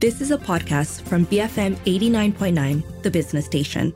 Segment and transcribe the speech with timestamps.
[0.00, 3.92] This is a podcast from BFM 89.9, the business station.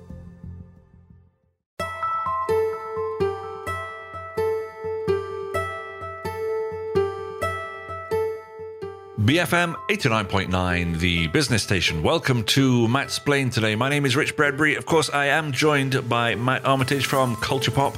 [9.18, 12.02] BFM 89.9, the business station.
[12.02, 13.74] Welcome to Matt's Mattsplained today.
[13.74, 14.74] My name is Rich Bradbury.
[14.74, 17.96] Of course, I am joined by Matt Armitage from Culture Pop.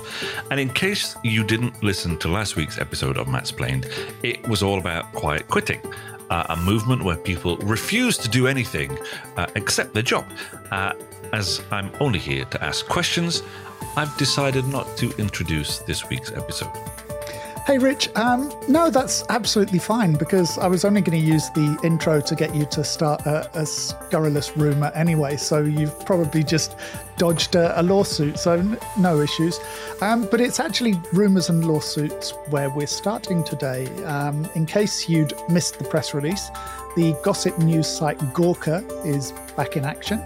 [0.52, 3.90] And in case you didn't listen to last week's episode of Matt's Mattsplained,
[4.22, 5.80] it was all about quiet quitting.
[6.28, 8.98] Uh, a movement where people refuse to do anything
[9.36, 10.24] uh, except their job.
[10.72, 10.92] Uh,
[11.32, 13.42] as I'm only here to ask questions,
[13.96, 16.72] I've decided not to introduce this week's episode.
[17.66, 18.10] Hey, Rich.
[18.14, 22.34] Um, no, that's absolutely fine because I was only going to use the intro to
[22.36, 25.36] get you to start a, a scurrilous rumor anyway.
[25.36, 26.76] So you've probably just
[27.16, 28.38] dodged a, a lawsuit.
[28.38, 29.58] So n- no issues.
[30.00, 33.86] Um, but it's actually rumors and lawsuits where we're starting today.
[34.04, 36.50] Um, in case you'd missed the press release,
[36.94, 40.22] the gossip news site Gawker is back in action.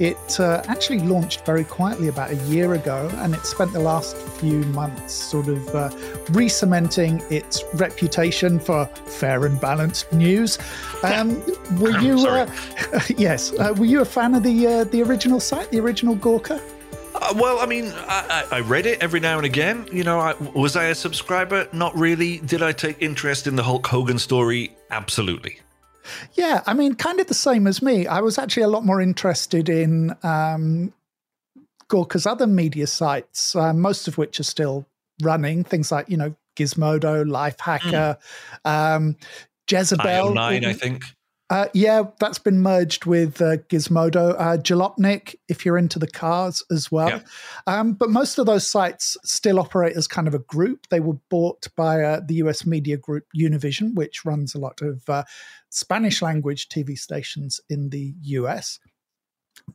[0.00, 4.16] It uh, actually launched very quietly about a year ago, and it spent the last
[4.16, 5.90] few months sort of uh,
[6.30, 10.58] re cementing its reputation for fair and balanced news.
[11.02, 11.40] Um,
[11.78, 12.50] were you, uh,
[13.16, 16.60] yes, uh, were you a fan of the uh, the original site, the original Gawker?
[17.14, 19.86] Uh, well, I mean, I, I, read it every now and again.
[19.92, 21.68] You know, I, was I a subscriber?
[21.72, 22.38] Not really.
[22.38, 24.76] Did I take interest in the Hulk Hogan story?
[24.90, 25.60] Absolutely.
[26.34, 28.06] Yeah, I mean, kind of the same as me.
[28.06, 30.92] I was actually a lot more interested in um,
[31.88, 34.86] Gawker's other media sites, uh, most of which are still
[35.22, 35.64] running.
[35.64, 38.18] Things like, you know, Gizmodo, Lifehacker,
[38.64, 38.70] mm.
[38.70, 39.16] um,
[39.70, 40.34] Jezebel.
[40.34, 41.04] Nine, I think.
[41.50, 44.34] Uh, yeah, that's been merged with uh, Gizmodo.
[44.38, 47.08] Uh, Jalopnik, if you're into the cars as well.
[47.10, 47.20] Yeah.
[47.66, 50.86] Um, but most of those sites still operate as kind of a group.
[50.88, 55.02] They were bought by uh, the US media group Univision, which runs a lot of
[55.08, 55.24] uh,
[55.74, 58.78] Spanish language TV stations in the US.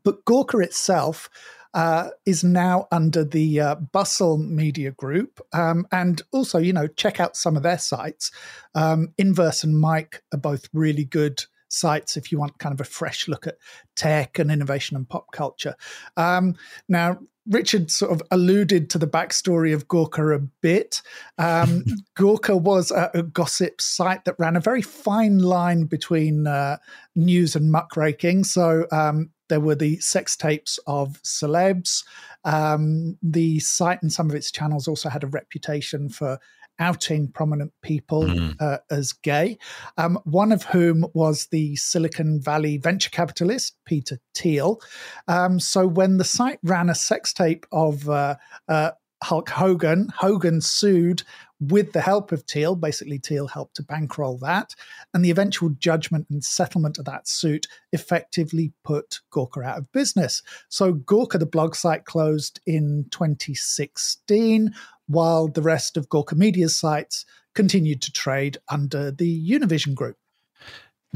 [0.04, 1.30] But Gawker itself
[1.74, 5.40] uh, is now under the uh, Bustle Media Group.
[5.54, 8.32] Um, and also, you know, check out some of their sites.
[8.76, 12.90] Um, Inverse and Mic are both really good sites if you want kind of a
[12.90, 13.58] fresh look at
[13.96, 15.76] tech and innovation and pop culture.
[16.18, 16.56] Um,
[16.88, 17.20] now,
[17.50, 21.02] Richard sort of alluded to the backstory of Gawker a bit.
[21.38, 21.84] Um,
[22.18, 26.78] Gawker was a, a, gossip site that ran a very fine line between uh,
[27.16, 28.46] news and muckraking.
[28.46, 32.04] So um, there were the sex tapes of celebs.
[32.46, 36.40] Um, the site and some of its channels also had a reputation for
[36.80, 38.56] outing prominent people mm.
[38.60, 39.58] uh, as gay,
[39.98, 44.82] um, one of whom was the Silicon Valley venture capitalist, Peter Thiel.
[45.28, 48.36] Um, so when the site ran a sex tape of uh,
[48.68, 48.92] uh,
[49.24, 51.24] Hulk Hogan, Hogan sued
[51.60, 52.76] with the help of Thiel.
[52.76, 54.74] Basically, Thiel helped to bankroll that.
[55.14, 60.42] And the eventual judgment and settlement of that suit effectively put Gawker out of business.
[60.70, 64.74] So, Gawker, the blog site, closed in 2016
[65.08, 67.26] while the rest of Gawker Media's sites
[67.56, 70.18] continued to trade under the Univision group.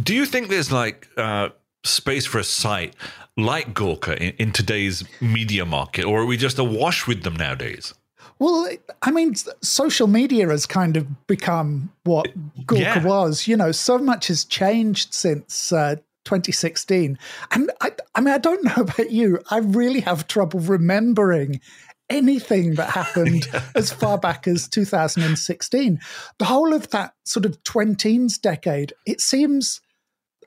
[0.01, 1.49] Do you think there's like uh,
[1.83, 2.95] space for a site
[3.37, 7.93] like Gawker in, in today's media market, or are we just awash with them nowadays?
[8.39, 8.69] Well,
[9.01, 12.27] I mean, social media has kind of become what
[12.65, 13.03] Gawker yeah.
[13.03, 13.47] was.
[13.47, 15.95] You know, so much has changed since uh,
[16.25, 17.17] 2016.
[17.51, 19.39] And I, I mean, I don't know about you.
[19.49, 21.61] I really have trouble remembering
[22.09, 23.63] anything that happened yeah.
[23.75, 25.99] as far back as 2016.
[26.37, 29.81] The whole of that sort of 20s decade, it seems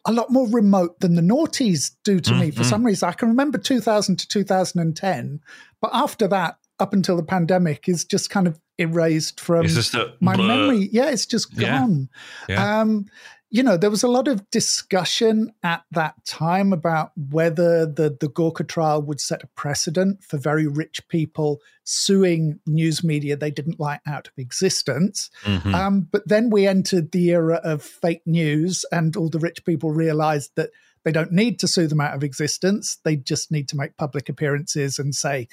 [0.07, 2.41] a lot more remote than the noughties do to mm-hmm.
[2.41, 2.71] me for mm-hmm.
[2.71, 3.09] some reason.
[3.09, 5.41] I can remember 2000 to 2010,
[5.81, 9.67] but after that, up until the pandemic, is just kind of erased from
[10.21, 10.47] my blur.
[10.47, 10.89] memory.
[10.93, 12.09] Yeah, it's just gone.
[12.49, 12.55] Yeah.
[12.55, 12.81] Yeah.
[12.81, 13.07] Um,
[13.51, 18.29] you know, there was a lot of discussion at that time about whether the, the
[18.29, 23.79] Gawker trial would set a precedent for very rich people suing news media they didn't
[23.79, 25.31] like out of existence.
[25.45, 25.75] Mm-hmm.
[25.75, 29.93] Um, but then we entered the era of fake news, and all the rich people
[29.93, 30.71] realized that
[31.05, 32.99] they don't need to sue them out of existence.
[33.05, 35.47] They just need to make public appearances and say,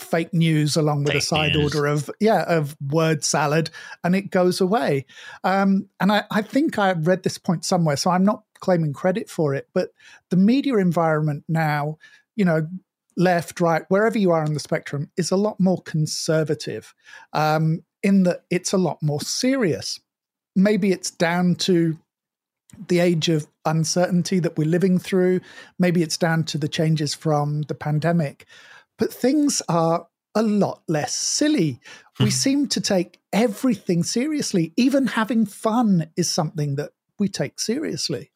[0.00, 1.74] fake news along with fake a side news.
[1.74, 3.70] order of yeah of word salad
[4.02, 5.06] and it goes away.
[5.44, 9.28] Um, and I, I think i read this point somewhere so i'm not claiming credit
[9.30, 9.90] for it but
[10.30, 11.98] the media environment now
[12.36, 12.68] you know
[13.16, 16.94] left right wherever you are on the spectrum is a lot more conservative
[17.32, 20.00] um, in that it's a lot more serious.
[20.56, 21.98] Maybe it's down to
[22.88, 25.40] the age of uncertainty that we're living through.
[25.78, 28.46] Maybe it's down to the changes from the pandemic
[29.00, 31.80] but things are a lot less silly.
[32.20, 32.30] we hmm.
[32.30, 34.72] seem to take everything seriously.
[34.76, 38.30] Even having fun is something that we take seriously.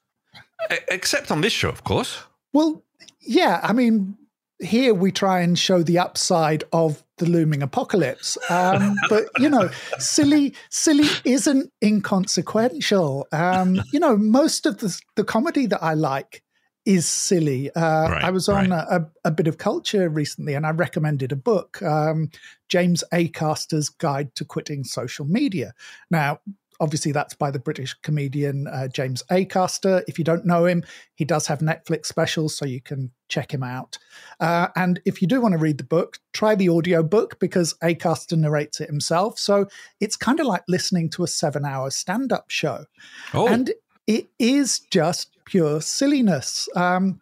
[0.88, 2.18] Except on this show, of course.
[2.54, 2.82] Well,
[3.20, 3.60] yeah.
[3.62, 4.16] I mean,
[4.58, 8.38] here we try and show the upside of the looming apocalypse.
[8.50, 9.68] Um, but you know,
[9.98, 13.26] silly, silly isn't inconsequential.
[13.32, 16.42] Um, you know, most of the the comedy that I like
[16.84, 17.70] is silly.
[17.74, 18.86] Uh, right, I was on right.
[18.90, 22.30] a, a, bit of culture recently, and I recommended a book, um,
[22.68, 25.72] James Acaster's Guide to Quitting Social Media.
[26.10, 26.40] Now,
[26.80, 30.02] obviously that's by the British comedian uh, James Acaster.
[30.08, 30.84] If you don't know him,
[31.14, 33.98] he does have Netflix specials, so you can check him out.
[34.40, 37.74] Uh, and if you do want to read the book, try the audio book because
[37.82, 39.38] Acaster narrates it himself.
[39.38, 39.66] So
[40.00, 42.84] it's kind of like listening to a seven-hour stand-up show,
[43.32, 43.48] oh.
[43.48, 43.72] and
[44.06, 46.68] it is just pure silliness.
[46.74, 47.20] Um,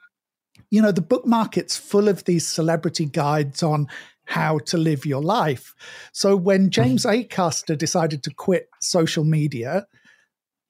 [0.71, 3.89] you know, the book market's full of these celebrity guides on
[4.25, 5.75] how to live your life.
[6.13, 9.87] So when James Acaster decided to quit social media,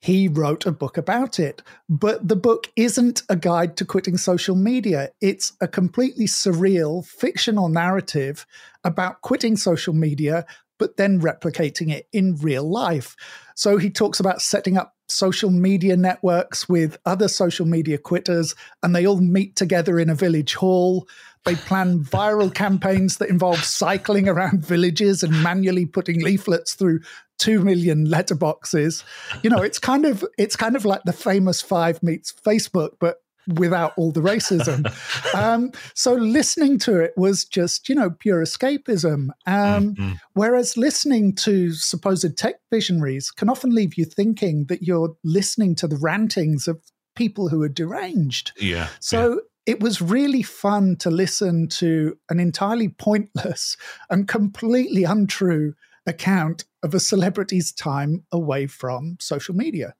[0.01, 1.61] he wrote a book about it.
[1.87, 5.09] But the book isn't a guide to quitting social media.
[5.21, 8.45] It's a completely surreal fictional narrative
[8.83, 10.45] about quitting social media,
[10.77, 13.15] but then replicating it in real life.
[13.55, 18.95] So he talks about setting up social media networks with other social media quitters, and
[18.95, 21.07] they all meet together in a village hall.
[21.45, 27.01] They plan viral campaigns that involve cycling around villages and manually putting leaflets through
[27.37, 29.03] two million letterboxes.
[29.43, 33.17] You know, it's kind of it's kind of like the famous five meets Facebook, but
[33.47, 34.85] without all the racism.
[35.35, 39.29] um, so listening to it was just, you know, pure escapism.
[39.45, 40.11] Um, mm-hmm.
[40.33, 45.87] Whereas listening to supposed tech visionaries can often leave you thinking that you're listening to
[45.87, 46.81] the rantings of
[47.15, 48.51] people who are deranged.
[48.59, 48.87] Yeah.
[48.99, 53.77] So yeah it was really fun to listen to an entirely pointless
[54.09, 55.73] and completely untrue
[56.05, 59.95] account of a celebrity's time away from social media.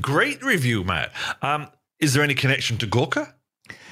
[0.00, 1.12] Great review, Matt.
[1.42, 1.68] Um,
[2.00, 3.32] is there any connection to Gawker?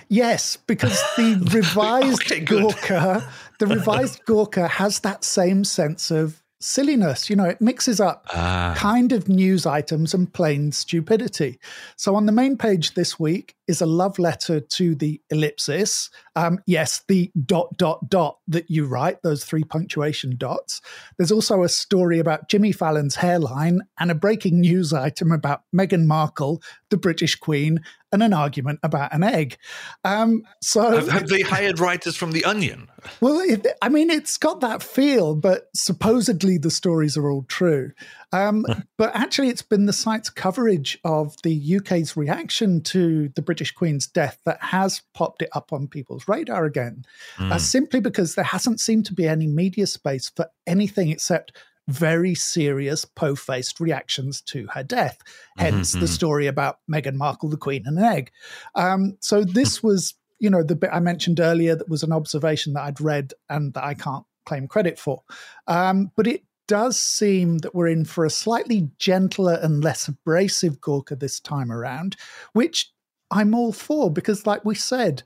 [0.08, 7.28] Yes, because the revised okay, Gawker, the revised Gawker has that same sense of silliness.
[7.28, 8.74] You know, it mixes up ah.
[8.76, 11.58] kind of news items and plain stupidity.
[11.96, 16.10] So on the main page this week is a love letter to the ellipsis.
[16.34, 20.80] Um, yes, the dot, dot, dot that you write, those three punctuation dots.
[21.16, 26.06] There's also a story about Jimmy Fallon's hairline and a breaking news item about Meghan
[26.06, 27.80] Markle, the British Queen,
[28.12, 29.56] and an argument about an egg.
[30.04, 32.88] Um, so have, have, they hired writers from The Onion?
[33.20, 37.92] Well, it, I mean, it's got that feel, but supposedly the stories are all true.
[38.32, 38.64] Um,
[38.96, 44.06] but actually, it's been the site's coverage of the UK's reaction to the British Queen's
[44.06, 47.04] death that has popped it up on people's radar again,
[47.36, 47.50] mm.
[47.50, 51.52] uh, simply because there hasn't seemed to be any media space for anything except
[51.88, 55.18] very serious po-faced reactions to her death.
[55.56, 56.00] Hence mm-hmm.
[56.00, 58.30] the story about Meghan Markle, the Queen, and an egg.
[58.74, 62.72] Um, so this was, you know, the bit I mentioned earlier that was an observation
[62.72, 65.22] that I'd read and that I can't claim credit for.
[65.66, 70.80] Um, but it does seem that we're in for a slightly gentler and less abrasive
[70.80, 72.16] Gawker this time around,
[72.52, 72.92] which
[73.30, 75.22] I'm all for because, like we said,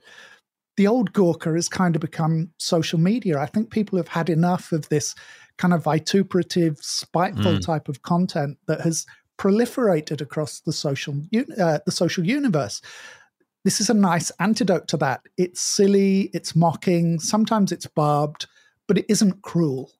[0.77, 3.39] the old Gawker has kind of become social media.
[3.39, 5.15] I think people have had enough of this
[5.57, 7.65] kind of vituperative, spiteful mm.
[7.65, 9.05] type of content that has
[9.37, 11.15] proliferated across the social
[11.59, 12.81] uh, the social universe.
[13.63, 15.21] This is a nice antidote to that.
[15.37, 18.47] It's silly, it's mocking, sometimes it's barbed,
[18.87, 19.91] but it isn't cruel.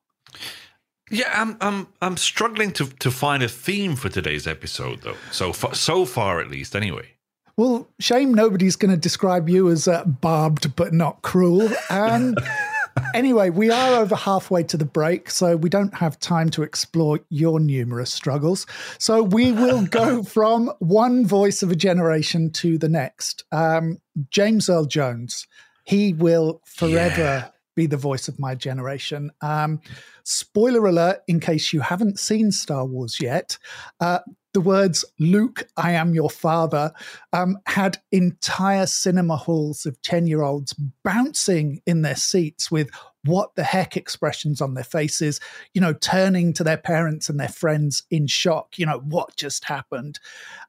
[1.11, 5.17] Yeah, I'm I'm I'm struggling to to find a theme for today's episode though.
[5.31, 7.15] So far, so far at least, anyway.
[7.57, 11.69] Well, shame nobody's going to describe you as uh, barbed but not cruel.
[11.89, 12.37] And
[13.13, 17.19] anyway, we are over halfway to the break, so we don't have time to explore
[17.29, 18.65] your numerous struggles.
[18.99, 23.43] So we will go from one voice of a generation to the next.
[23.51, 25.47] Um, James Earl Jones,
[25.83, 27.21] he will forever.
[27.21, 29.31] Yeah be the voice of my generation.
[29.41, 29.79] Um,
[30.23, 33.57] spoiler alert, in case you haven't seen Star Wars yet,
[33.99, 34.19] uh,
[34.53, 36.91] the words Luke, I am your father,
[37.33, 42.89] um, had entire cinema halls of 10 year olds bouncing in their seats with
[43.23, 45.39] what the heck expressions on their faces,
[45.73, 49.65] you know, turning to their parents and their friends in shock, you know, what just
[49.65, 50.19] happened.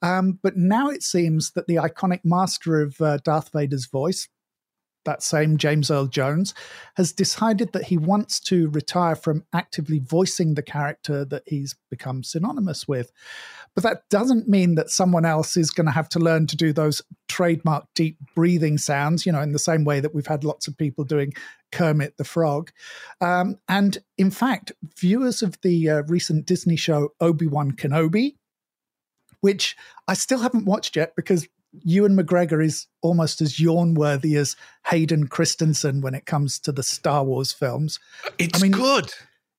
[0.03, 4.29] Um, but now it seems that the iconic master of uh, Darth Vader's voice,
[5.05, 6.55] that same James Earl Jones,
[6.97, 12.23] has decided that he wants to retire from actively voicing the character that he's become
[12.23, 13.13] synonymous with.
[13.75, 16.73] But that doesn't mean that someone else is going to have to learn to do
[16.73, 20.69] those trademark deep breathing sounds, you know, in the same way that we've had lots
[20.69, 21.33] of people doing
[21.71, 22.71] Kermit the Frog.
[23.21, 28.35] Um, and in fact, viewers of the uh, recent Disney show Obi Wan Kenobi,
[29.41, 29.75] which
[30.07, 31.49] I still haven't watched yet because
[31.85, 34.57] Ewan McGregor is almost as yawn worthy as
[34.89, 37.99] Hayden Christensen when it comes to the Star Wars films.
[38.39, 39.13] It's I mean, good.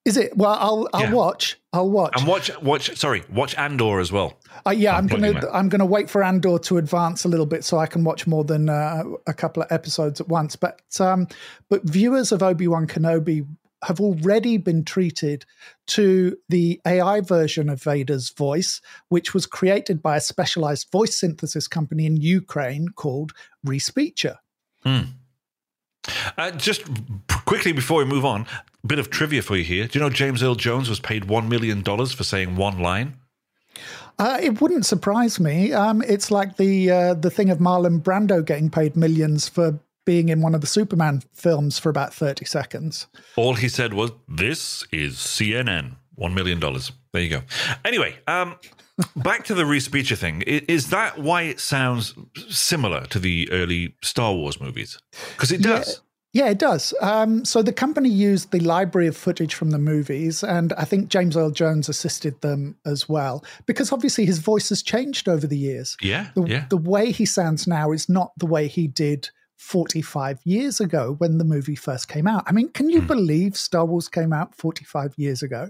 [0.06, 0.36] Is it?
[0.36, 1.14] Well, I'll I'll yeah.
[1.14, 1.58] watch.
[1.72, 2.14] I'll watch.
[2.18, 2.96] And watch watch.
[2.98, 4.38] Sorry, watch Andor as well.
[4.68, 7.64] Uh, yeah, I'm, I'm gonna I'm gonna wait for Andor to advance a little bit
[7.64, 10.58] so I can watch more than uh, a couple of episodes at once.
[10.58, 11.28] But um,
[11.70, 13.48] but viewers of Obi Wan Kenobi
[13.84, 15.46] have already been treated
[15.88, 21.68] to the AI version of Vader's voice, which was created by a specialized voice synthesis
[21.68, 23.34] company in Ukraine called
[23.66, 24.38] Respeecher.
[24.84, 25.02] Hmm.
[26.38, 26.84] Uh, just
[27.46, 28.46] quickly before we move on,
[28.84, 29.88] a bit of trivia for you here.
[29.88, 33.18] Do you know James Earl Jones was paid $1 million for saying one line?
[34.20, 35.74] Uh, it wouldn't surprise me.
[35.74, 40.30] Um, it's like the uh, the thing of Marlon Brando getting paid millions for being
[40.30, 43.08] in one of the Superman films for about 30 seconds.
[43.36, 45.96] All he said was, This is CNN.
[46.20, 46.60] $1 million.
[46.60, 47.42] There you go.
[47.84, 48.56] Anyway, um,
[49.16, 50.42] back to the Respeecher thing.
[50.44, 52.14] Is that why it sounds
[52.50, 54.98] similar to the early Star Wars movies?
[55.32, 56.02] Because it does.
[56.32, 56.46] Yeah.
[56.46, 56.94] yeah it does.
[57.02, 61.10] Um, so the company used the library of footage from the movies, and I think
[61.10, 65.58] James Earl Jones assisted them as well, because obviously his voice has changed over the
[65.58, 65.98] years.
[66.02, 66.66] Yeah, the, yeah.
[66.70, 71.38] the way he sounds now is not the way he did 45 years ago when
[71.38, 72.44] the movie first came out.
[72.46, 73.08] I mean, can you mm.
[73.08, 75.70] believe Star Wars came out 45 years ago?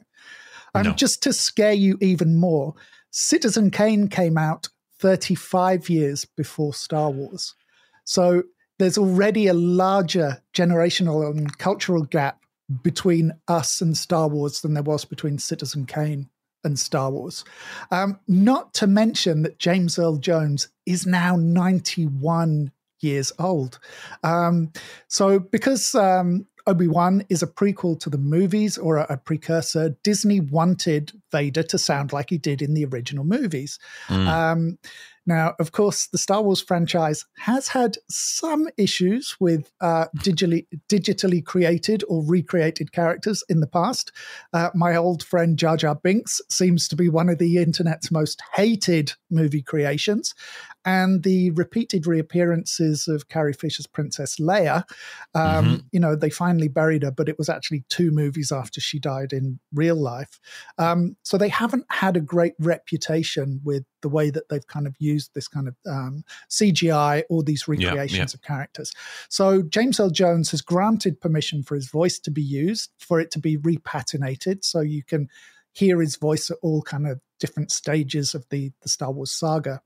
[0.76, 0.94] And no.
[0.94, 2.74] just to scare you even more,
[3.16, 7.54] Citizen Kane came out 35 years before Star Wars.
[8.06, 8.44] So
[8.80, 12.42] there's already a larger generational and cultural gap
[12.82, 16.28] between us and Star Wars than there was between Citizen Kane
[16.64, 17.46] and Star Wars.
[17.92, 23.78] Um, not to mention that James Earl Jones is now 91 years old.
[24.24, 24.72] Um,
[25.08, 29.98] so, because um, Obi Wan is a prequel to the movies or a, a, precursor,
[30.04, 33.80] Disney wanted Vader to sound like he did in the original movies.
[34.08, 34.28] Mm.
[34.28, 34.78] Um,
[35.26, 41.44] now, of course, the Star Wars franchise has had some issues with uh, digitally, digitally
[41.44, 44.12] created or recreated characters in the past.
[44.52, 48.42] Uh, my old friend Jar Jar Binks seems to be one of the internet's most
[48.54, 50.34] hated movie creations
[50.86, 54.84] and the repeated reappearances of Carrie Fisher's Princess Leia.
[55.34, 55.76] Um, mm-hmm.
[55.92, 59.32] You know, they finally buried her, but it was actually two movies after she died
[59.32, 60.40] in real life.
[60.78, 64.96] Um, so they haven't had a great reputation with the way that they've kind of
[65.00, 68.34] used this kind of um, CGI or these recreations yeah, yeah.
[68.34, 68.92] of characters.
[69.30, 73.32] So James Earl Jones has granted permission for his voice to be used, for it
[73.32, 75.30] to be repatinated, so you can
[75.74, 79.82] hear his voice at all kind of different stages of the the Star Wars saga.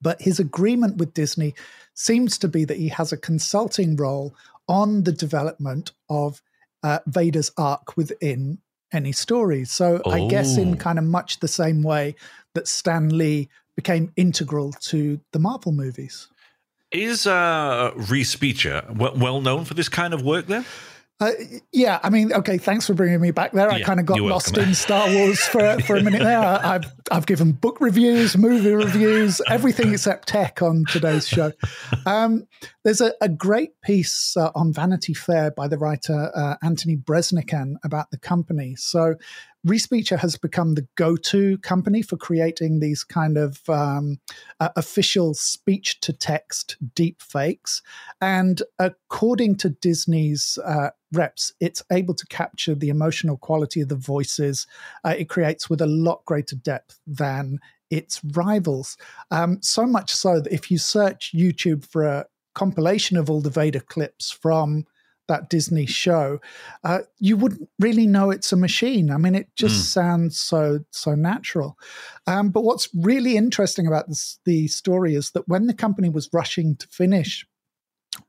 [0.00, 1.54] But his agreement with Disney
[1.94, 4.34] seems to be that he has a consulting role
[4.68, 6.42] on the development of
[6.82, 8.58] uh, Vader's arc within
[8.94, 9.70] any stories.
[9.70, 10.10] So oh.
[10.10, 10.76] I guess in oh.
[10.76, 12.14] kind of much the same way
[12.54, 16.28] that Stan Lee became integral to the Marvel movies.
[16.92, 20.64] Is uh, Respeecher well known for this kind of work then?
[21.24, 21.32] Uh,
[21.72, 23.70] yeah, I mean, okay, thanks for bringing me back there.
[23.70, 26.38] I kind of got lost in Star Wars for, for a minute there.
[26.64, 31.52] I've I've given book reviews, movie reviews, everything except tech on today's show.
[32.06, 32.46] Um,
[32.82, 37.76] there's a, a, great piece uh, on Vanity Fair by the writer uh, Anthony Breznican
[37.84, 38.74] about the company.
[38.76, 39.16] So
[39.66, 44.18] Respeecher has become the go-to company for creating these kind of um,
[44.60, 47.80] uh, official speech-to-text deep fakes,
[48.20, 53.96] and according to Disney's uh, reps, it's able to capture the emotional quality of the
[53.96, 54.66] voices
[55.04, 57.58] uh, it creates with a lot greater depth than
[57.90, 58.96] its rivals.
[59.30, 63.50] Um, so much so that if you search YouTube for a compilation of all the
[63.50, 64.86] Vader clips from
[65.26, 66.38] that Disney show,
[66.82, 69.10] uh, you wouldn't really know it's a machine.
[69.10, 69.86] I mean, it just mm.
[69.86, 71.78] sounds so so natural.
[72.26, 76.28] Um, but what's really interesting about this, the story is that when the company was
[76.32, 77.46] rushing to finish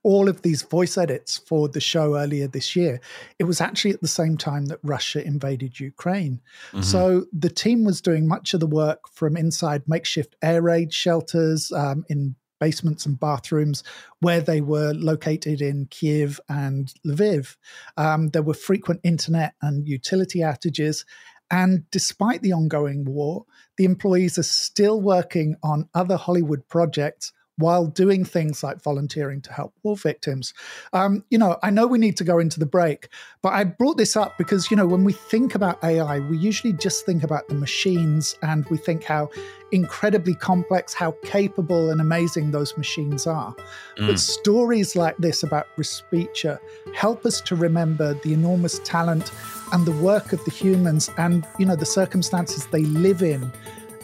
[0.03, 2.99] all of these voice edits for the show earlier this year,
[3.39, 6.41] it was actually at the same time that Russia invaded Ukraine.
[6.71, 6.81] Mm-hmm.
[6.81, 11.71] So the team was doing much of the work from inside makeshift air raid shelters
[11.71, 13.83] um, in basements and bathrooms
[14.21, 17.57] where they were located in Kiev and Lviv.
[17.97, 21.05] Um, there were frequent internet and utility outages.
[21.51, 23.45] And despite the ongoing war,
[23.77, 29.53] the employees are still working on other Hollywood projects while doing things like volunteering to
[29.53, 30.53] help war victims.
[30.93, 33.07] Um, you know, I know we need to go into the break,
[33.41, 36.73] but I brought this up because, you know, when we think about AI, we usually
[36.73, 39.29] just think about the machines and we think how
[39.71, 43.55] incredibly complex, how capable and amazing those machines are.
[43.97, 44.07] Mm.
[44.07, 46.59] But stories like this about Respeecher
[46.93, 49.31] help us to remember the enormous talent
[49.71, 53.51] and the work of the humans and, you know, the circumstances they live in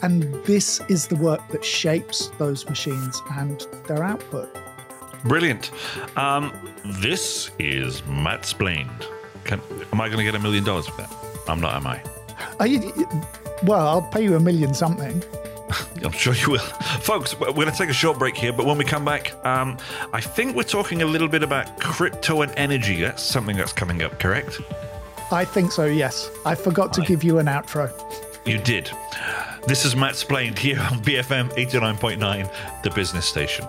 [0.02, 4.54] And this is the work that shapes those machines and their output.
[5.24, 5.70] Brilliant.
[6.16, 6.52] Um,
[7.00, 9.06] this is Mattsplained.
[9.44, 9.60] Can,
[9.92, 11.14] am I going to get a million dollars for that?
[11.48, 12.02] I'm not, am I?
[12.58, 12.92] Are you,
[13.62, 15.22] well, I'll pay you a million something.
[16.04, 16.58] I'm sure you will.
[16.58, 19.78] Folks, we're going to take a short break here, but when we come back, um,
[20.12, 23.00] I think we're talking a little bit about crypto and energy.
[23.00, 24.60] That's something that's coming up, correct?
[25.30, 26.30] I think so, yes.
[26.44, 27.90] I forgot to give you an outro.
[28.44, 28.90] You did.
[29.64, 33.64] This is Mattsplained here on BFM 89.9, the business station.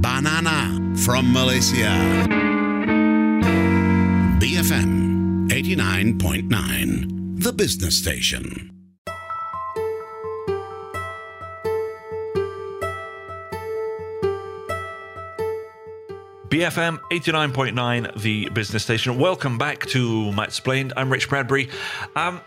[0.00, 1.92] Banana from Malaysia.
[4.40, 8.77] BFM 89.9, the business station.
[16.58, 19.16] BFM 89.9, the business station.
[19.16, 20.92] Welcome back to Mattsplained.
[20.96, 21.68] I'm Rich Bradbury.
[22.16, 22.40] Um,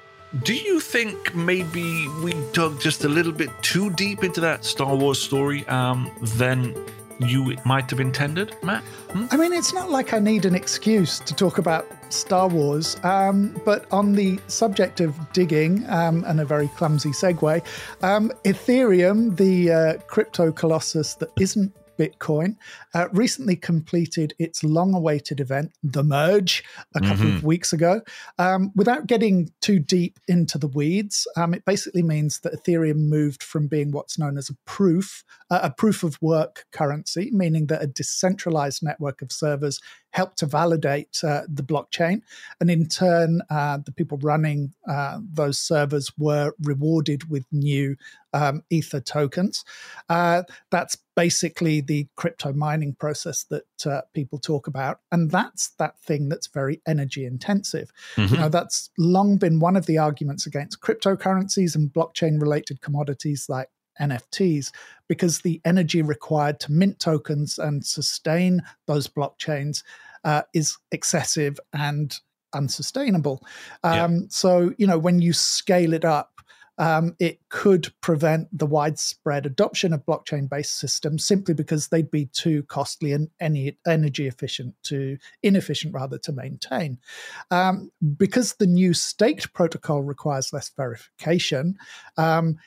[0.44, 4.98] do you think maybe we dug just a little bit too deep into that Star
[4.98, 6.75] Wars story um, than
[7.20, 8.84] you might have intended, Matt?
[9.12, 9.27] Hmm?
[9.32, 13.58] I mean, it's not like I need an excuse to talk about Star Wars, um,
[13.63, 17.63] but on the subject of digging um, and a very clumsy segue,
[18.03, 22.55] um, Ethereum, the uh, crypto colossus that isn't Bitcoin,
[22.96, 26.63] uh, recently completed its long awaited event, The Merge,
[26.96, 27.38] a couple mm-hmm.
[27.38, 28.01] of weeks ago.
[28.39, 33.43] Um, without getting too deep into the weeds, um, it basically means that Ethereum moved
[33.43, 37.84] from being what's known as a proof, uh, a proof of work currency, meaning that
[37.84, 39.79] a decentralized network of servers
[40.12, 42.22] help to validate uh, the blockchain.
[42.60, 47.96] And in turn, uh, the people running uh, those servers were rewarded with new
[48.34, 49.65] um, Ether tokens.
[50.10, 55.00] Uh, that's basically the crypto mining process that uh, people talk about.
[55.12, 57.91] And that's that thing that's very energy intensive.
[58.15, 58.34] Mm-hmm.
[58.34, 63.48] You know, that's long been one of the arguments against cryptocurrencies and blockchain related commodities
[63.50, 64.72] like NFTs
[65.07, 69.83] because the energy required to mint tokens and sustain those blockchains
[70.24, 72.20] uh, is excessive and
[72.53, 73.44] unsustainable.
[73.84, 74.20] Um, yeah.
[74.29, 76.31] So, you know, when you scale it up,
[76.77, 82.25] um, it could prevent the widespread adoption of blockchain based systems simply because they'd be
[82.27, 86.98] too costly and any energy efficient to inefficient rather to maintain.
[87.51, 91.77] Um, because the new staked protocol requires less verification,
[92.18, 92.57] um,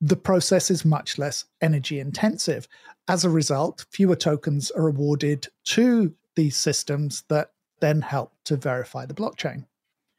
[0.00, 2.68] the process is much less energy intensive.
[3.08, 9.04] As a result, fewer tokens are awarded to these systems that then help to verify
[9.06, 9.66] the blockchain.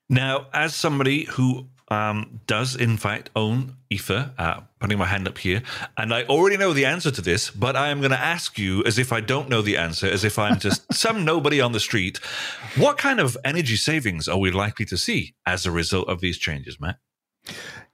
[0.10, 5.38] Now, as somebody who um, does in fact own Ether, uh, putting my hand up
[5.38, 5.63] here,
[5.97, 8.84] and I already know the answer to this, but I am going to ask you
[8.84, 11.80] as if I don't know the answer, as if I'm just some nobody on the
[11.80, 12.17] street.
[12.77, 16.38] What kind of energy savings are we likely to see as a result of these
[16.38, 16.97] changes, Matt?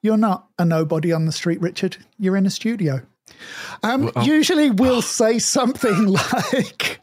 [0.02, 1.98] You're not a nobody on the street, Richard.
[2.18, 3.04] You're in a studio.
[3.82, 7.02] Um, well, usually we'll say something like,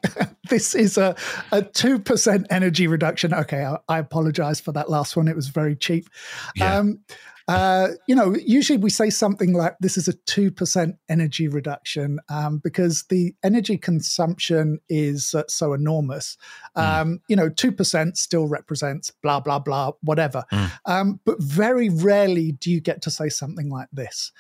[0.49, 1.15] this is a,
[1.53, 3.35] a 2% energy reduction.
[3.35, 5.29] Okay, I, I, apologize for that last one.
[5.29, 6.09] It was very cheap.
[6.57, 6.77] Yeah.
[6.77, 7.01] Um,
[7.49, 12.59] uh, you know, usually we say something like this is a 2% energy reduction um,
[12.59, 16.37] because the energy consumption is uh, so enormous.
[16.77, 17.19] Mm.
[17.29, 20.45] You know, 2% still represents blah, blah, blah, whatever.
[20.53, 20.71] Mm.
[20.87, 24.31] Um, but very rarely do you get to say something like this.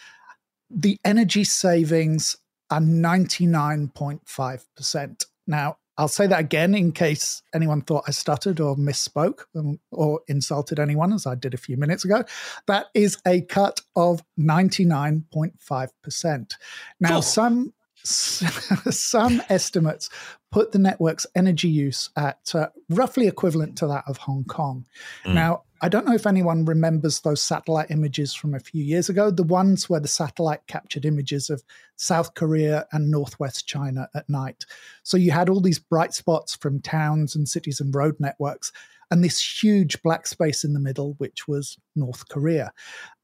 [0.70, 2.36] The energy savings
[2.70, 5.24] are 99.5%.
[5.46, 10.22] Now, I'll say that again in case anyone thought I stuttered or misspoke um, or
[10.28, 12.24] insulted anyone, as I did a few minutes ago.
[12.66, 16.52] That is a cut of 99.5%.
[17.00, 17.20] Now, oh.
[17.20, 20.08] some some estimates
[20.50, 24.86] put the network's energy use at uh, roughly equivalent to that of Hong Kong.
[25.26, 25.34] Mm.
[25.34, 29.30] Now, I don't know if anyone remembers those satellite images from a few years ago,
[29.30, 31.62] the ones where the satellite captured images of
[31.96, 34.66] South Korea and Northwest China at night.
[35.02, 38.72] So you had all these bright spots from towns and cities and road networks,
[39.10, 42.72] and this huge black space in the middle, which was North Korea.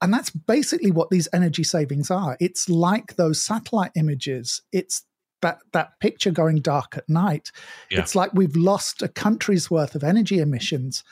[0.01, 2.35] And that's basically what these energy savings are.
[2.39, 4.61] It's like those satellite images.
[4.73, 5.03] It's
[5.41, 7.51] that that picture going dark at night.
[7.89, 7.99] Yeah.
[7.99, 11.03] It's like we've lost a country's worth of energy emissions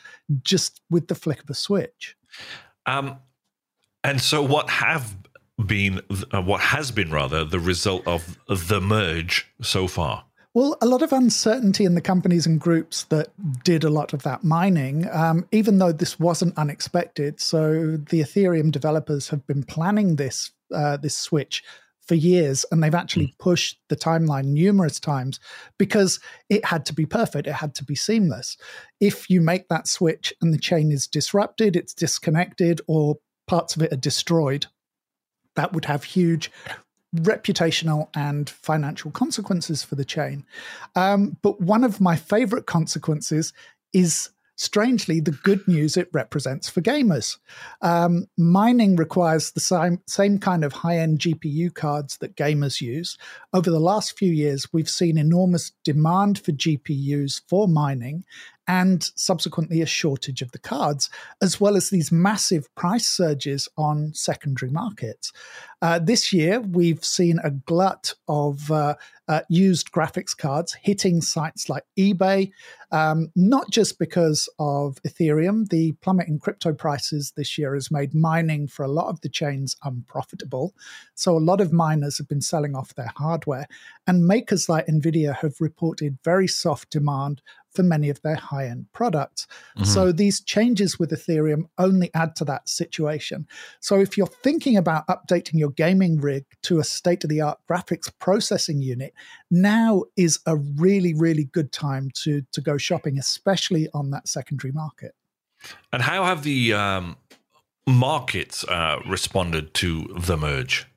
[0.41, 2.15] just with the flick of a switch.
[2.85, 3.17] Um,
[4.03, 5.15] and so, what have
[5.65, 10.25] been, uh, what has been rather, the result of the merge so far?
[10.53, 13.27] Well, a lot of uncertainty in the companies and groups that
[13.65, 17.41] did a lot of that mining, um, even though this wasn't unexpected.
[17.41, 21.61] So the Ethereum developers have been planning this uh, this switch
[22.05, 23.43] for years and they've actually hmm.
[23.43, 25.39] pushed the timeline numerous times
[25.77, 28.57] because it had to be perfect it had to be seamless
[28.99, 33.81] if you make that switch and the chain is disrupted it's disconnected or parts of
[33.81, 34.65] it are destroyed
[35.55, 36.51] that would have huge
[37.17, 40.45] reputational and financial consequences for the chain
[40.95, 43.53] um, but one of my favorite consequences
[43.93, 47.37] is strangely the good news it represents for gamers.
[47.81, 53.17] Um, mining requires the same, same kind of high end GPU cards that gamers use.
[53.53, 58.23] Over the last few years, we've seen enormous demand for GPUs for mining,
[58.67, 61.10] and subsequently a shortage of the cards,
[61.41, 65.32] as well as these massive price surges on secondary markets.
[65.82, 68.95] Uh, this year, we've seen a glut of uh,
[69.28, 72.51] uh, used graphics cards hitting sites like eBay,
[72.91, 75.67] um, not just because of Ethereum.
[75.69, 79.30] The plummet in crypto prices this year has made mining for a lot of the
[79.30, 80.73] chains unprofitable.
[81.15, 83.67] So a lot of miners have been selling off their hardware,
[84.08, 87.41] and makers like Nvidia have reported very soft demand
[87.75, 89.47] for many of their high end products.
[89.77, 89.85] Mm-hmm.
[89.85, 93.47] So these changes with Ethereum only add to that situation.
[93.79, 97.59] So if you're thinking about updating your gaming rig to a state of the art
[97.69, 99.13] graphics processing unit,
[99.51, 104.71] now is a really, really good time to, to go shopping, especially on that secondary
[104.71, 105.13] market.
[105.91, 107.17] And how have the um,
[107.88, 110.88] markets uh, responded to the merge?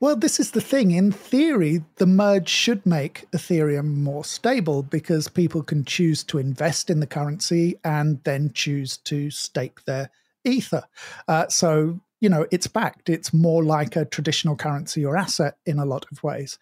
[0.00, 0.92] Well, this is the thing.
[0.92, 6.88] In theory, the merge should make Ethereum more stable because people can choose to invest
[6.88, 10.10] in the currency and then choose to stake their
[10.44, 10.84] ether.
[11.26, 13.08] Uh, so, you know, it's backed.
[13.08, 16.58] It's more like a traditional currency or asset in a lot of ways.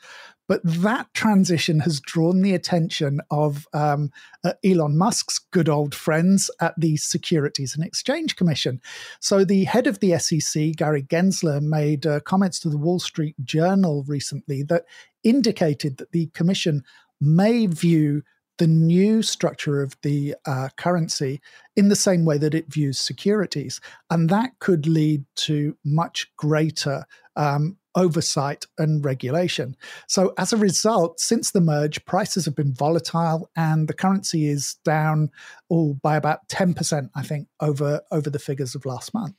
[0.49, 4.11] But that transition has drawn the attention of um,
[4.45, 8.81] uh, Elon Musk's good old friends at the Securities and Exchange Commission.
[9.19, 13.35] So, the head of the SEC, Gary Gensler, made uh, comments to the Wall Street
[13.43, 14.85] Journal recently that
[15.25, 16.85] indicated that the commission
[17.21, 18.23] may view
[18.59, 21.41] the new structure of the uh, currency
[21.77, 23.81] in the same way that it views securities.
[24.11, 27.05] And that could lead to much greater
[27.37, 29.77] um, oversight and regulation.
[30.07, 34.77] So, as a result, since the merge, prices have been volatile and the currency is
[34.85, 35.31] down
[35.71, 39.35] oh, by about 10%, I think, over, over the figures of last month.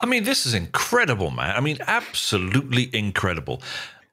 [0.00, 1.56] I mean, this is incredible, man.
[1.56, 3.62] I mean, absolutely incredible.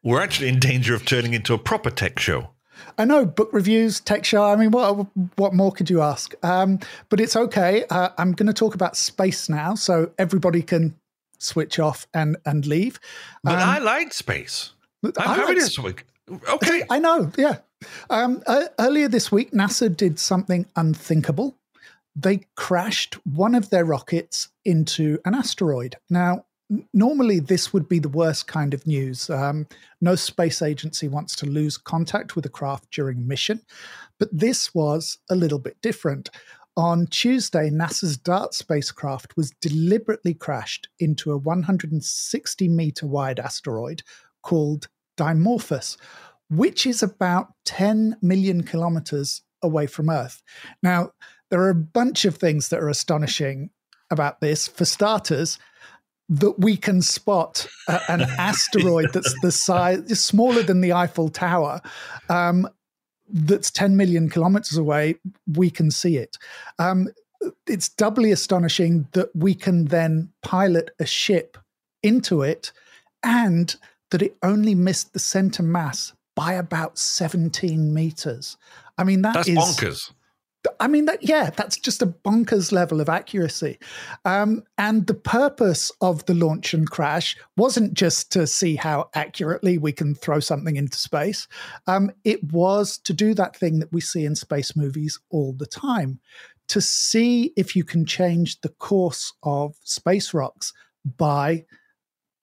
[0.01, 2.49] We're actually in danger of turning into a proper tech show.
[2.97, 4.43] I know book reviews, tech show.
[4.43, 6.33] I mean, what what more could you ask?
[6.43, 7.85] Um, but it's okay.
[7.89, 10.95] Uh, I'm going to talk about space now, so everybody can
[11.39, 12.99] switch off and and leave.
[13.43, 14.73] But um, I like space.
[15.03, 16.05] I'm I happy this week.
[16.49, 17.31] Okay, I know.
[17.37, 17.57] Yeah.
[18.09, 21.55] Um, uh, earlier this week, NASA did something unthinkable.
[22.15, 25.97] They crashed one of their rockets into an asteroid.
[26.09, 26.45] Now,
[26.93, 29.29] normally this would be the worst kind of news.
[29.29, 29.67] Um,
[30.01, 33.61] no space agency wants to lose contact with a craft during mission,
[34.19, 36.29] but this was a little bit different.
[36.75, 44.01] On Tuesday, NASA's DART spacecraft was deliberately crashed into a 160 meter wide asteroid
[44.41, 45.97] called Dimorphos,
[46.49, 50.41] which is about 10 million kilometers away from Earth.
[50.81, 51.11] Now,
[51.51, 53.69] there are a bunch of things that are astonishing
[54.09, 54.67] about this.
[54.67, 55.59] For starters,
[56.29, 61.81] that we can spot uh, an asteroid that's the size smaller than the Eiffel Tower,
[62.29, 62.67] um,
[63.29, 65.15] that's 10 million kilometers away,
[65.55, 66.37] we can see it.
[66.79, 67.09] Um,
[67.67, 71.57] it's doubly astonishing that we can then pilot a ship
[72.01, 72.71] into it
[73.23, 73.75] and
[74.11, 78.57] that it only missed the center mass by about 17 meters.
[78.97, 80.11] I mean, that That's is, bonkers.
[80.79, 83.79] I mean that yeah, that's just a bonkers level of accuracy.
[84.25, 89.77] Um, and the purpose of the launch and crash wasn't just to see how accurately
[89.77, 91.47] we can throw something into space.
[91.87, 95.65] Um, it was to do that thing that we see in space movies all the
[95.65, 96.19] time,
[96.69, 100.73] to see if you can change the course of space rocks
[101.17, 101.65] by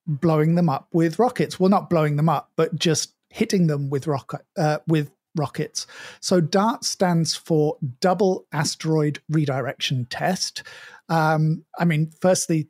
[0.07, 1.59] blowing them up with rockets.
[1.59, 5.87] Well, not blowing them up, but just hitting them with rocket uh, with rockets.
[6.21, 10.63] So DART stands for Double Asteroid Redirection Test.
[11.09, 12.69] Um, I mean, firstly,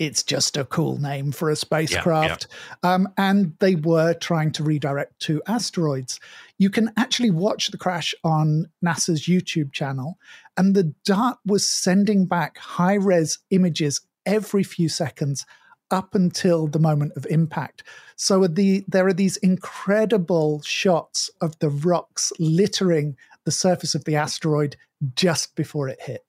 [0.00, 2.46] it's just a cool name for a spacecraft.
[2.48, 2.94] Yeah, yeah.
[2.94, 6.18] Um, and they were trying to redirect two asteroids.
[6.56, 10.18] You can actually watch the crash on NASA's YouTube channel,
[10.56, 15.44] and the DART was sending back high res images every few seconds
[15.90, 17.82] up until the moment of impact.
[18.16, 24.16] So the, there are these incredible shots of the rocks littering the surface of the
[24.16, 24.76] asteroid
[25.14, 26.24] just before it hit.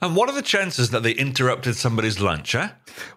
[0.00, 2.68] And what are the chances that they interrupted somebody's lunch, eh?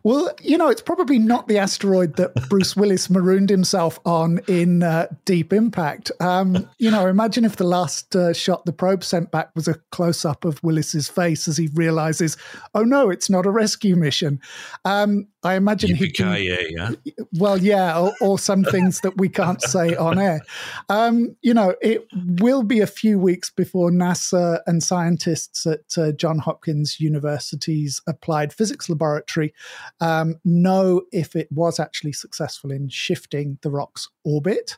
[0.04, 4.84] Well, you know, it's probably not the asteroid that Bruce Willis marooned himself on in
[4.84, 6.12] uh, Deep Impact.
[6.20, 9.76] Um, you know, imagine if the last uh, shot the probe sent back was a
[9.92, 12.38] close up of Willis's face as he realizes,
[12.74, 14.40] oh no, it's not a rescue mission.
[14.86, 16.92] Um, I imagine he yeah.
[17.34, 20.42] Well, yeah, or, or, some things that we can't say on air.
[20.88, 22.08] Um, you know, it
[22.40, 28.54] will be a few weeks before NASA and scientists at uh, John Hopkins University's Applied
[28.54, 29.54] Physics Laboratory
[30.00, 34.78] um, know if it was actually successful in shifting the rock's orbit.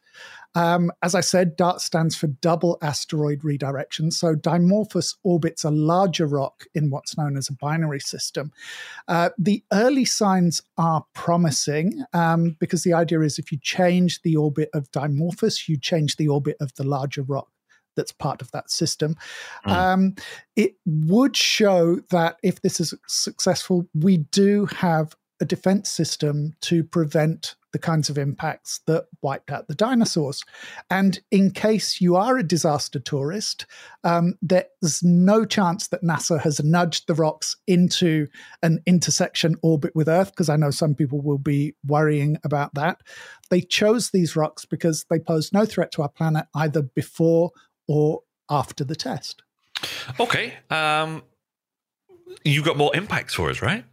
[0.55, 4.11] Um, as I said, DART stands for double asteroid redirection.
[4.11, 8.51] So Dimorphos orbits a larger rock in what's known as a binary system.
[9.07, 14.35] Uh, the early signs are promising um, because the idea is if you change the
[14.35, 17.47] orbit of Dimorphos, you change the orbit of the larger rock
[17.95, 19.15] that's part of that system.
[19.65, 19.71] Mm.
[19.71, 20.15] Um,
[20.55, 26.83] it would show that if this is successful, we do have a defense system to
[26.83, 30.45] prevent the kinds of impacts that wiped out the dinosaurs.
[30.91, 33.65] And in case you are a disaster tourist,
[34.03, 38.27] um, there's no chance that NASA has nudged the rocks into
[38.61, 43.01] an intersection orbit with Earth, because I know some people will be worrying about that.
[43.49, 47.51] They chose these rocks because they pose no threat to our planet either before
[47.87, 49.41] or after the test.
[50.19, 50.53] Okay.
[50.69, 51.23] Um,
[52.43, 53.85] you've got more impacts for us, right?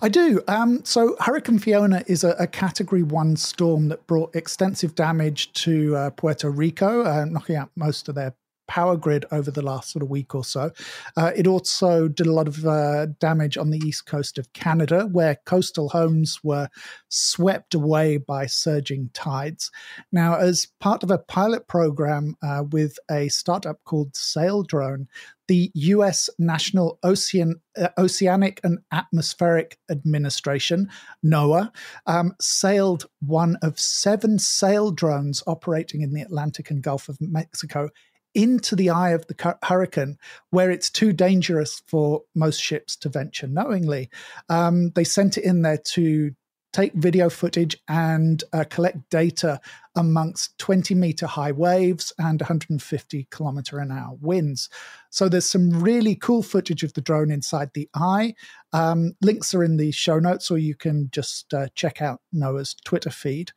[0.00, 0.42] I do.
[0.48, 5.96] Um, so, Hurricane Fiona is a, a, Category One storm that brought extensive damage to
[5.96, 8.34] uh, Puerto Rico, uh, knocking out most of their
[8.72, 10.70] power grid over the last sort of week or so.
[11.18, 15.06] Uh, it also did a lot of uh, damage on the east coast of Canada,
[15.12, 16.70] where coastal homes were
[17.10, 19.70] swept away by surging tides.
[20.10, 25.06] Now, as part of a pilot program uh, with a startup called Saildrone,
[25.48, 30.88] the US National Ocean, uh, Oceanic and Atmospheric Administration,
[31.22, 31.70] NOAA,
[32.06, 37.90] um, sailed one of seven sail drones operating in the Atlantic and Gulf of Mexico
[38.34, 40.18] into the eye of the hurricane
[40.50, 44.10] where it's too dangerous for most ships to venture knowingly.
[44.48, 46.34] Um, they sent it in there to
[46.72, 49.60] take video footage and uh, collect data
[49.94, 54.70] amongst 20 meter high waves and 150 kilometer an hour winds.
[55.10, 58.34] So there's some really cool footage of the drone inside the eye.
[58.72, 62.74] Um, links are in the show notes, or you can just uh, check out NOAA's
[62.84, 63.52] Twitter feed.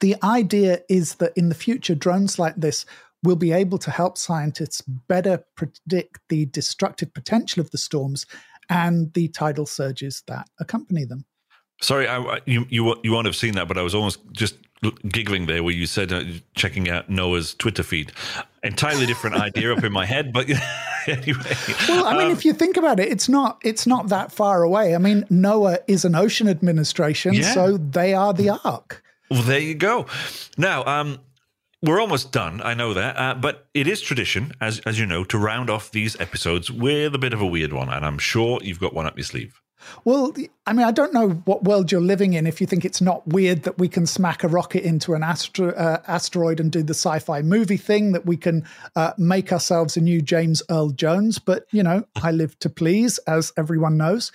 [0.00, 2.86] The idea is that in the future, drones like this
[3.26, 8.24] will be able to help scientists better predict the destructive potential of the storms
[8.70, 11.24] and the tidal surges that accompany them.
[11.82, 14.56] Sorry, I, you you you won't have seen that, but I was almost just
[15.08, 16.22] giggling there where you said uh,
[16.54, 18.12] checking out Noah's Twitter feed.
[18.62, 20.48] Entirely different idea up in my head, but
[21.06, 21.56] anyway.
[21.88, 24.62] Well, I mean, um, if you think about it, it's not it's not that far
[24.62, 24.94] away.
[24.94, 27.52] I mean, Noah is an ocean administration, yeah.
[27.52, 29.02] so they are the Ark.
[29.30, 30.06] Well, there you go.
[30.56, 31.18] Now, um,
[31.86, 32.60] we're almost done.
[32.62, 35.90] I know that, uh, but it is tradition, as as you know, to round off
[35.90, 39.06] these episodes with a bit of a weird one, and I'm sure you've got one
[39.06, 39.60] up your sleeve.
[40.04, 40.34] Well,
[40.66, 43.26] I mean, I don't know what world you're living in if you think it's not
[43.28, 46.94] weird that we can smack a rocket into an astro- uh, asteroid and do the
[46.94, 51.38] sci fi movie thing, that we can uh, make ourselves a new James Earl Jones.
[51.38, 54.32] But, you know, I live to please, as everyone knows.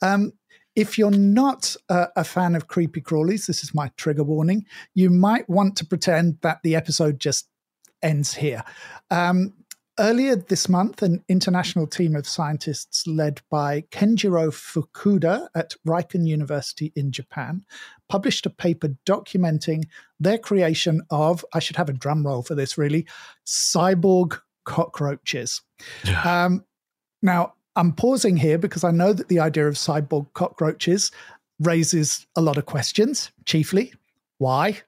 [0.00, 0.32] Um,
[0.76, 5.10] if you're not a, a, fan of creepy crawlies, this is my trigger warning, you
[5.10, 7.48] might want to pretend that the episode just
[8.02, 8.62] ends here.
[9.10, 9.54] Um,
[9.98, 16.92] earlier this month, an international team of scientists led by Kenjiro Fukuda at Riken University
[16.96, 17.64] in Japan
[18.08, 19.84] published a paper documenting
[20.18, 23.06] their creation of, I should have a drum roll for this really,
[23.46, 25.62] cyborg cockroaches.
[26.04, 26.44] Yeah.
[26.44, 26.64] Um,
[27.22, 31.10] now, I'm pausing here because I know that the idea of cyborg cockroaches
[31.60, 33.92] raises a lot of questions, chiefly
[34.38, 34.80] why,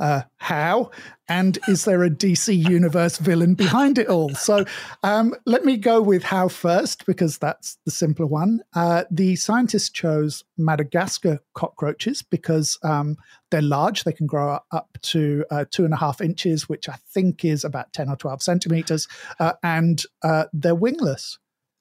[0.00, 0.90] uh, how,
[1.28, 4.30] and is there a DC Universe villain behind it all?
[4.34, 4.64] So
[5.02, 8.60] um, let me go with how first, because that's the simpler one.
[8.74, 13.16] Uh, the scientists chose Madagascar cockroaches because um,
[13.50, 14.04] they're large.
[14.04, 17.64] They can grow up to uh, two and a half inches, which I think is
[17.64, 19.08] about 10 or 12 centimeters,
[19.40, 21.38] uh, and uh, they're wingless.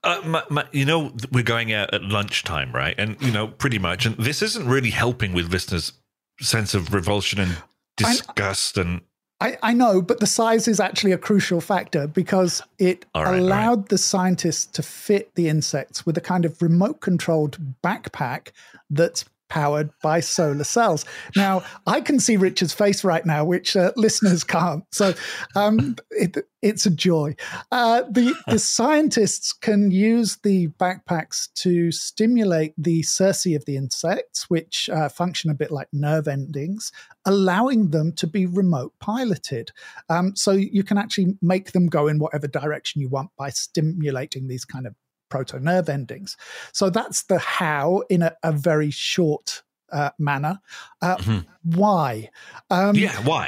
[0.07, 2.95] Uh, my, my, you know, we're going out at lunchtime, right?
[2.97, 4.05] And, you know, pretty much.
[4.05, 5.91] And this isn't really helping with listeners'
[6.39, 7.57] sense of revulsion and
[7.97, 8.77] disgust.
[8.77, 9.01] And
[9.41, 13.79] I, I, know, but the size is actually a crucial factor because it right, allowed
[13.79, 13.89] right.
[13.89, 18.51] the scientists to fit the insects with a kind of remote controlled backpack
[18.89, 21.05] that's powered by solar cells.
[21.35, 24.83] Now, I can see Richard's face right now, which uh, listeners can't.
[24.91, 25.13] So
[25.55, 27.35] um, it, it's a joy.
[27.71, 34.49] Uh, the, the scientists can use the backpacks to stimulate the cerci of the insects,
[34.49, 36.91] which uh, function a bit like nerve endings,
[37.25, 39.71] allowing them to be remote piloted.
[40.09, 44.47] Um, so you can actually make them go in whatever direction you want by stimulating
[44.47, 44.95] these kind of
[45.29, 46.37] proto nerve endings.
[46.73, 50.59] So that's the how in a, a very short uh, manner.
[51.01, 51.77] Uh, mm-hmm.
[51.77, 52.29] Why?
[52.69, 53.47] Um, yeah, why?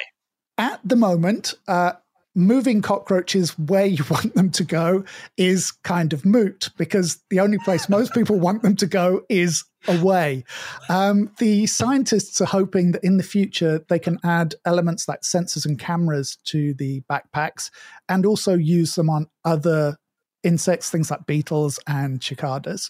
[0.58, 1.94] At the moment, uh,
[2.36, 5.04] moving cockroaches where you want them to go
[5.38, 9.63] is kind of moot because the only place most people want them to go is
[9.88, 10.44] away.
[10.89, 15.65] Um, the scientists are hoping that in the future they can add elements like sensors
[15.65, 17.70] and cameras to the backpacks
[18.08, 19.98] and also use them on other
[20.43, 22.89] insects, things like beetles and cicadas.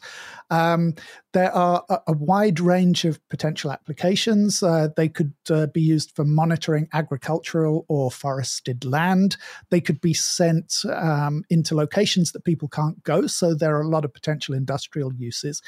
[0.50, 0.94] Um,
[1.34, 4.62] there are a, a, wide range of potential applications.
[4.62, 9.38] Uh, they could uh, be used for monitoring agricultural or forested land.
[9.70, 13.28] They could be sent um, into locations that people can't go.
[13.28, 15.62] So there are a lot of potential industrial uses.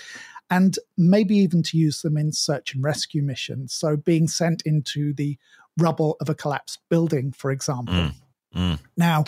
[0.50, 3.74] And maybe even to use them in search and rescue missions.
[3.74, 5.38] So being sent into the
[5.78, 7.94] rubble of a collapsed building, for example.
[7.94, 8.14] Mm.
[8.56, 8.80] Mm.
[8.98, 9.24] Now,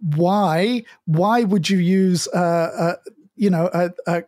[0.00, 4.22] why why would you use uh, a, you know a, a,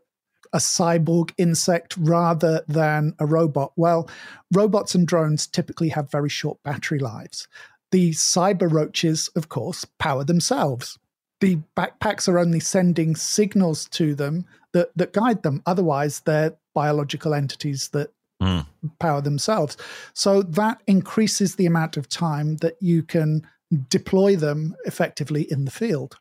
[0.52, 3.72] a cyborg insect rather than a robot?
[3.76, 4.09] Well,
[4.52, 7.48] robots and drones typically have very short battery lives.
[7.90, 10.98] The cyber roaches, of course, power themselves.
[11.40, 15.62] The backpacks are only sending signals to them that, that guide them.
[15.66, 18.66] Otherwise, they're biological entities that mm.
[18.98, 19.76] power themselves.
[20.14, 23.46] So that increases the amount of time that you can
[23.88, 26.18] deploy them effectively in the field.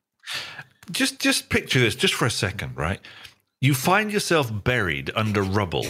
[0.92, 3.00] Just just picture this just for a second, right?
[3.60, 5.86] You find yourself buried under rubble,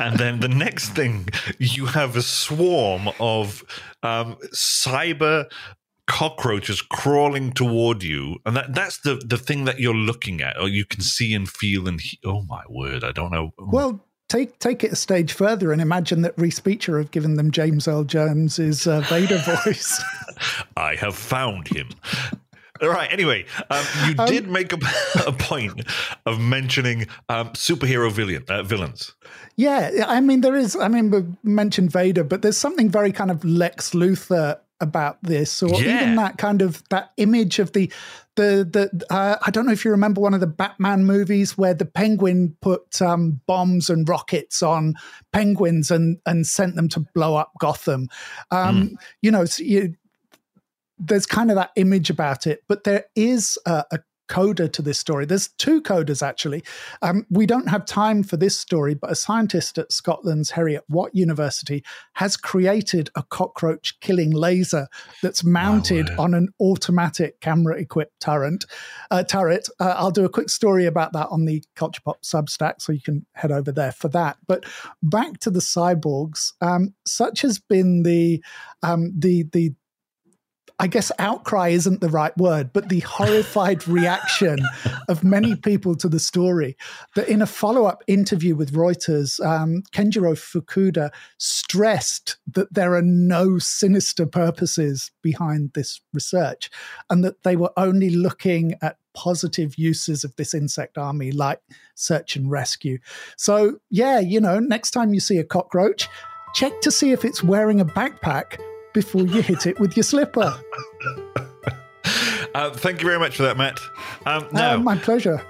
[0.00, 1.28] and then the next thing
[1.58, 3.62] you have a swarm of
[4.02, 5.44] um, cyber
[6.06, 10.68] cockroaches crawling toward you, and that that's the the thing that you're looking at, or
[10.68, 13.52] you can see and feel and he- oh my word, I don't know.
[13.58, 17.50] Well, take take it a stage further and imagine that Reese Beecher have given them
[17.50, 20.02] James Earl Jones's uh, Vader voice.
[20.76, 21.88] I have found him.
[22.82, 23.10] All right.
[23.10, 24.78] Anyway, um, you um, did make a,
[25.26, 25.82] a, point
[26.26, 29.14] of mentioning um, superhero villain, uh, villains.
[29.56, 30.76] Yeah, I mean there is.
[30.76, 35.62] I mean, we mentioned Vader, but there's something very kind of Lex Luthor about this,
[35.62, 36.02] or yeah.
[36.02, 37.90] even that kind of that image of the
[38.36, 41.74] the the uh, I don't know if you remember one of the Batman movies where
[41.74, 44.94] the Penguin put um, bombs and rockets on
[45.32, 48.08] penguins and and sent them to blow up Gotham.
[48.50, 48.94] Um, mm.
[49.22, 49.94] You know, so you,
[50.98, 54.98] there's kind of that image about it, but there is a, a coda to this
[54.98, 55.24] story.
[55.24, 56.64] There's two codas actually.
[57.02, 61.14] Um, we don't have time for this story, but a scientist at Scotland's Heriot Watt
[61.14, 61.84] University
[62.14, 64.88] has created a cockroach killing laser
[65.22, 68.64] that's mounted on an automatic camera equipped turret.
[69.10, 69.68] Uh, turret.
[69.80, 73.00] Uh, I'll do a quick story about that on the Culture Pop Substack, so you
[73.00, 74.36] can head over there for that.
[74.46, 74.64] But
[75.02, 76.52] back to the cyborgs.
[76.60, 78.42] Um, such has been the
[78.82, 79.74] um, the the
[80.78, 84.58] I guess outcry isn't the right word, but the horrified reaction
[85.08, 86.76] of many people to the story.
[87.14, 93.02] That in a follow up interview with Reuters, um, Kenjiro Fukuda stressed that there are
[93.02, 96.70] no sinister purposes behind this research
[97.08, 101.60] and that they were only looking at positive uses of this insect army like
[101.94, 102.98] search and rescue.
[103.38, 106.06] So, yeah, you know, next time you see a cockroach,
[106.54, 108.58] check to see if it's wearing a backpack
[108.96, 110.58] before you hit it with your slipper.
[112.54, 113.78] Uh, thank you very much for that, Matt.
[114.24, 115.42] Um, uh, now, uh, my pleasure.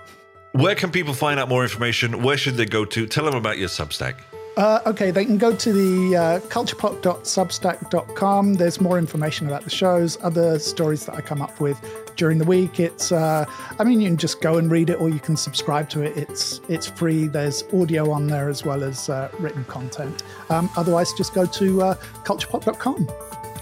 [0.51, 2.25] Where can people find out more information?
[2.25, 3.07] Where should they go to?
[3.07, 4.17] Tell them about your Substack.
[4.57, 8.55] Uh, okay, they can go to the uh, culturepop.substack.com.
[8.55, 11.79] There's more information about the shows, other stories that I come up with
[12.17, 12.81] during the week.
[12.81, 13.45] It's, uh,
[13.79, 16.17] I mean, you can just go and read it, or you can subscribe to it.
[16.17, 17.29] It's it's free.
[17.29, 20.23] There's audio on there as well as uh, written content.
[20.49, 23.07] Um, otherwise, just go to uh, culturepop.com.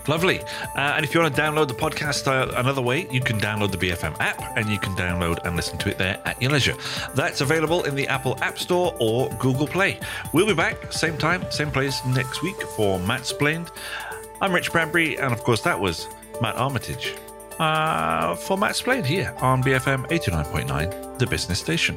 [0.07, 0.40] Lovely.
[0.40, 3.71] Uh, and if you want to download the podcast uh, another way, you can download
[3.71, 6.75] the BFM app and you can download and listen to it there at your leisure.
[7.14, 9.99] That's available in the Apple App Store or Google Play.
[10.33, 13.71] We'll be back, same time, same place next week for Mattsplained.
[14.40, 16.09] I'm Rich Bradbury, and of course, that was
[16.42, 17.15] Matt Armitage
[17.59, 21.96] uh, for Mattsplained here on BFM 89.9, the business station.